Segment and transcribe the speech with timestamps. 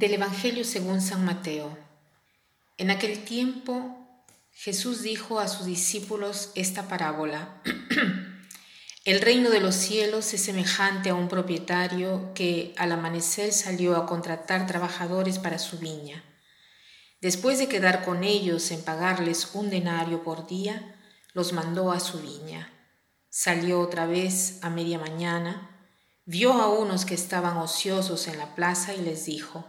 [0.00, 1.76] Del Evangelio según San Mateo.
[2.78, 3.98] En aquel tiempo
[4.50, 7.60] Jesús dijo a sus discípulos esta parábola.
[9.04, 14.06] El reino de los cielos es semejante a un propietario que al amanecer salió a
[14.06, 16.24] contratar trabajadores para su viña.
[17.20, 20.96] Después de quedar con ellos en pagarles un denario por día,
[21.34, 22.72] los mandó a su viña.
[23.28, 25.78] Salió otra vez a media mañana,
[26.24, 29.66] vio a unos que estaban ociosos en la plaza y les dijo,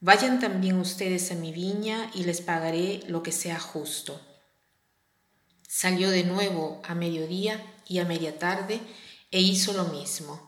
[0.00, 4.20] Vayan también ustedes a mi viña y les pagaré lo que sea justo.
[5.66, 8.80] Salió de nuevo a mediodía y a media tarde
[9.30, 10.40] e hizo lo mismo.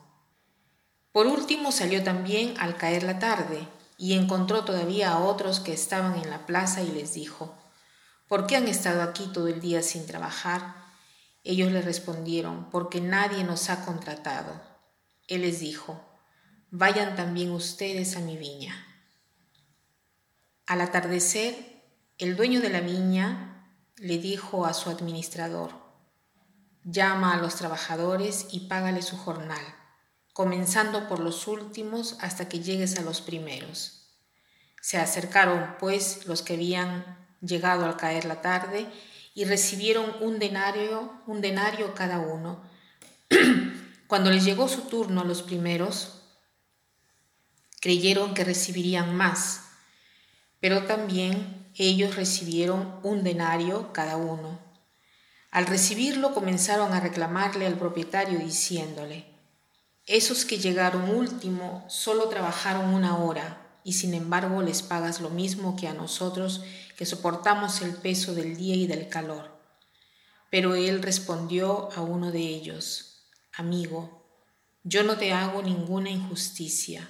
[1.11, 3.67] Por último salió también al caer la tarde
[3.97, 7.57] y encontró todavía a otros que estaban en la plaza y les dijo,
[8.27, 10.75] ¿por qué han estado aquí todo el día sin trabajar?
[11.43, 14.61] Ellos le respondieron, porque nadie nos ha contratado.
[15.27, 15.99] Él les dijo,
[16.69, 18.88] vayan también ustedes a mi viña.
[20.69, 21.55] Al atardecer,
[22.19, 25.71] el dueño de la viña le dijo a su administrador,
[26.83, 29.63] llama a los trabajadores y págale su jornal,
[30.31, 34.11] comenzando por los últimos hasta que llegues a los primeros.
[34.79, 38.85] Se acercaron, pues, los que habían llegado al caer la tarde
[39.33, 42.61] y recibieron un denario, un denario cada uno.
[44.07, 46.21] Cuando les llegó su turno a los primeros,
[47.81, 49.65] creyeron que recibirían más
[50.59, 54.59] pero también ellos recibieron un denario cada uno.
[55.51, 59.25] Al recibirlo comenzaron a reclamarle al propietario diciéndole,
[60.05, 65.75] esos que llegaron último solo trabajaron una hora y sin embargo les pagas lo mismo
[65.75, 66.61] que a nosotros
[66.97, 69.57] que soportamos el peso del día y del calor.
[70.51, 74.25] Pero él respondió a uno de ellos, amigo,
[74.83, 77.09] yo no te hago ninguna injusticia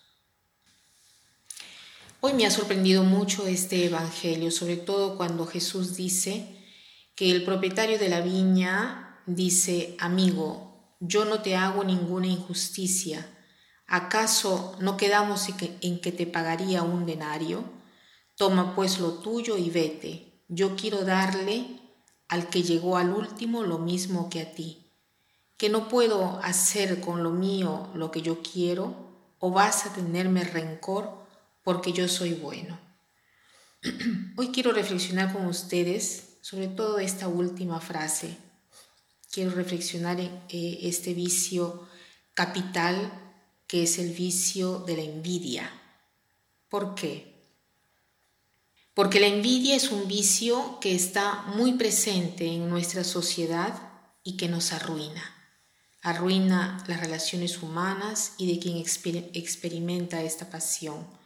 [2.23, 6.55] Hoy me ha sorprendido mucho este Evangelio, sobre todo cuando Jesús dice
[7.15, 13.27] que el propietario de la viña dice, amigo, yo no te hago ninguna injusticia.
[13.87, 15.47] ¿Acaso no quedamos
[15.81, 17.63] en que te pagaría un denario?
[18.37, 20.43] Toma pues lo tuyo y vete.
[20.47, 21.65] Yo quiero darle
[22.27, 24.91] al que llegó al último lo mismo que a ti.
[25.57, 28.93] Que no puedo hacer con lo mío lo que yo quiero,
[29.39, 31.20] o vas a tenerme rencor
[31.63, 32.79] porque yo soy bueno.
[34.37, 38.37] Hoy quiero reflexionar con ustedes sobre todo esta última frase.
[39.31, 41.87] Quiero reflexionar en eh, este vicio
[42.33, 43.11] capital
[43.67, 45.71] que es el vicio de la envidia.
[46.67, 47.31] ¿Por qué?
[48.93, 53.89] Porque la envidia es un vicio que está muy presente en nuestra sociedad
[54.23, 55.23] y que nos arruina.
[56.01, 61.20] Arruina las relaciones humanas y de quien experimenta esta pasión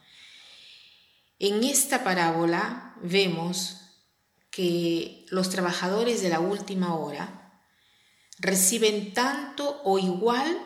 [1.38, 3.82] en esta parábola vemos
[4.50, 7.62] que los trabajadores de la última hora
[8.38, 10.58] reciben tanto o igual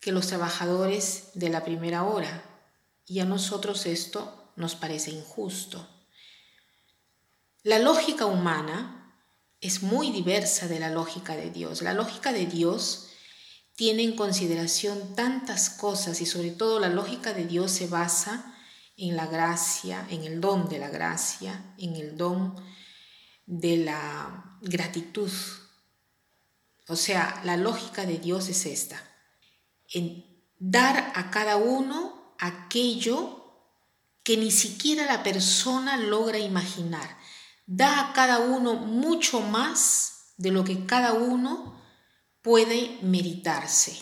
[0.00, 2.44] que los trabajadores de la primera hora
[3.06, 5.88] y a nosotros esto nos parece injusto.
[7.62, 9.14] La lógica humana
[9.60, 11.82] es muy diversa de la lógica de Dios.
[11.82, 13.08] La lógica de Dios
[13.74, 18.57] tiene en consideración tantas cosas y sobre todo la lógica de Dios se basa
[18.98, 22.56] en la gracia, en el don de la gracia, en el don
[23.46, 25.30] de la gratitud.
[26.88, 29.00] O sea, la lógica de Dios es esta,
[29.88, 30.26] en
[30.58, 33.38] dar a cada uno aquello
[34.24, 37.16] que ni siquiera la persona logra imaginar.
[37.66, 41.80] Da a cada uno mucho más de lo que cada uno
[42.42, 43.96] puede meritarse.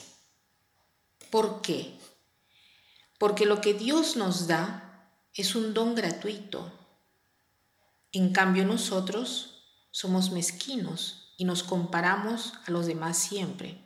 [1.31, 1.99] ¿Por qué?
[3.19, 4.85] Porque lo que Dios nos da
[5.36, 6.72] es un don gratuito.
[8.10, 13.82] En cambio nosotros somos mezquinos y nos comparamos a los demás siempre.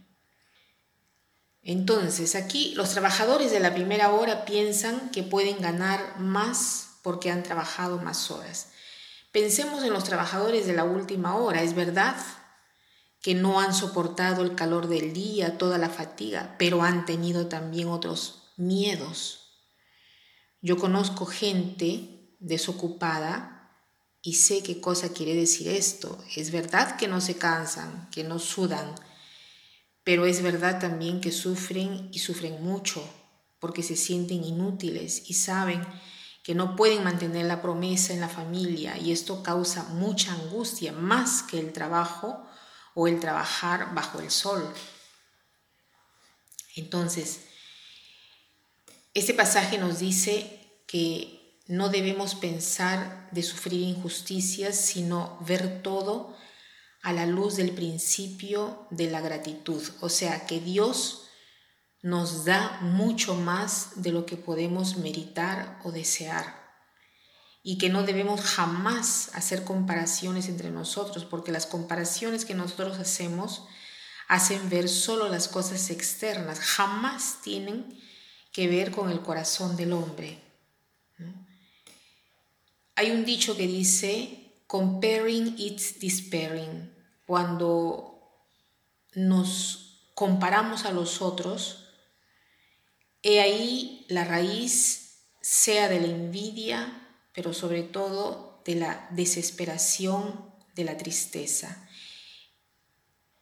[1.63, 7.43] Entonces aquí los trabajadores de la primera hora piensan que pueden ganar más porque han
[7.43, 8.69] trabajado más horas.
[9.33, 12.17] Pensemos en los trabajadores de la última hora, es verdad
[13.21, 17.89] que no han soportado el calor del día, toda la fatiga, pero han tenido también
[17.89, 19.40] otros miedos,
[20.63, 23.71] yo conozco gente desocupada
[24.23, 26.23] y sé qué cosa quiere decir esto.
[26.37, 28.95] Es verdad que no se cansan, que no sudan,
[30.05, 33.03] pero es verdad también que sufren y sufren mucho
[33.59, 35.87] porque se sienten inútiles y saben
[36.43, 41.43] que no pueden mantener la promesa en la familia y esto causa mucha angustia más
[41.43, 42.47] que el trabajo
[42.95, 44.67] o el trabajar bajo el sol.
[46.77, 47.50] Entonces,
[49.15, 56.37] este pasaje nos dice que no debemos pensar de sufrir injusticias, sino ver todo
[57.03, 59.83] a la luz del principio de la gratitud.
[60.01, 61.29] O sea, que Dios
[62.03, 66.59] nos da mucho más de lo que podemos meritar o desear.
[67.63, 73.65] Y que no debemos jamás hacer comparaciones entre nosotros, porque las comparaciones que nosotros hacemos
[74.29, 78.01] hacen ver solo las cosas externas, jamás tienen
[78.53, 80.39] que ver con el corazón del hombre.
[82.97, 86.95] Hay un dicho que dice, comparing it's despairing.
[87.27, 88.11] Cuando
[89.15, 91.89] nos comparamos a los otros,
[93.23, 100.85] he ahí la raíz sea de la envidia, pero sobre todo de la desesperación, de
[100.85, 101.89] la tristeza.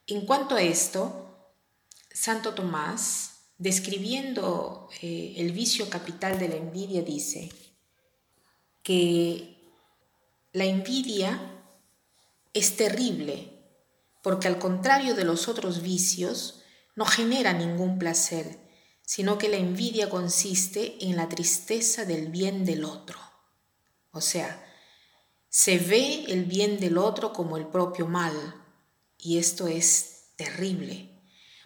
[0.07, 1.53] En cuanto a esto,
[2.11, 7.51] Santo Tomás, describiendo eh, el vicio capital de la envidia, dice
[8.83, 9.59] que
[10.53, 11.63] la envidia
[12.55, 13.59] es terrible
[14.23, 16.63] porque al contrario de los otros vicios,
[16.97, 18.59] no genera ningún placer,
[19.03, 23.19] sino que la envidia consiste en la tristeza del bien del otro.
[24.11, 24.65] O sea,
[25.49, 28.35] se ve el bien del otro como el propio mal,
[29.19, 31.09] y esto es terrible,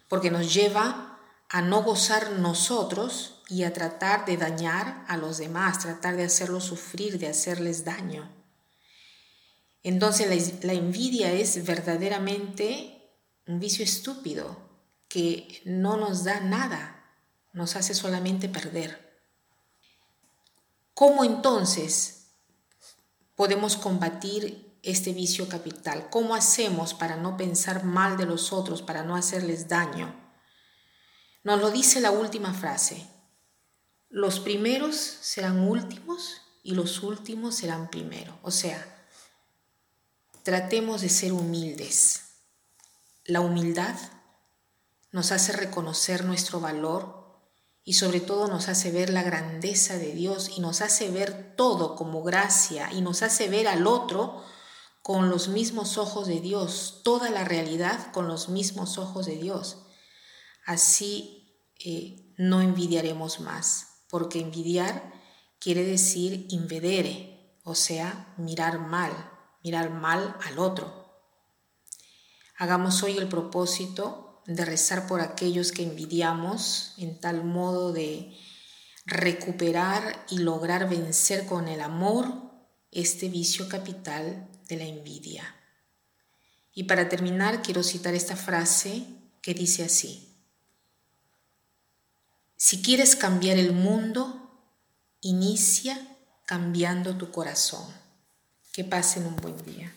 [0.07, 1.12] porque nos lleva
[1.53, 6.63] a no gozar nosotros y a tratar de dañar a los demás, tratar de hacerlos
[6.63, 8.27] sufrir, de hacerles daño.
[9.83, 13.07] Entonces la, envidia es verdaderamente
[13.45, 14.57] un vicio estúpido
[15.07, 17.05] que no nos da nada,
[17.53, 19.21] nos hace solamente perder.
[20.95, 22.31] ¿Cómo entonces
[23.35, 26.09] podemos combatir este vicio capital?
[26.09, 30.22] ¿Cómo hacemos para no pensar mal de los otros, para no hacerles daño?
[31.43, 33.05] Nos lo dice la última frase.
[34.09, 38.35] Los primeros serán últimos y los últimos serán primeros.
[38.43, 39.07] O sea,
[40.43, 42.21] tratemos de ser humildes.
[43.25, 43.95] La humildad
[45.11, 47.23] nos hace reconocer nuestro valor
[47.83, 51.95] y sobre todo nos hace ver la grandeza de Dios y nos hace ver todo
[51.95, 54.43] como gracia y nos hace ver al otro
[55.01, 59.82] con los mismos ojos de Dios, toda la realidad con los mismos ojos de Dios.
[60.65, 65.11] Así eh, no envidiaremos más, porque envidiar
[65.59, 69.11] quiere decir invedere, o sea, mirar mal,
[69.63, 71.03] mirar mal al otro.
[72.57, 78.37] Hagamos hoy el propósito de rezar por aquellos que envidiamos en tal modo de
[79.05, 82.51] recuperar y lograr vencer con el amor
[82.91, 85.55] este vicio capital de la envidia.
[86.73, 89.05] Y para terminar, quiero citar esta frase
[89.41, 90.32] que dice así.
[92.65, 94.49] Si quieres cambiar el mundo,
[95.19, 95.99] inicia
[96.45, 97.85] cambiando tu corazón.
[98.71, 99.93] Que pasen un buen día.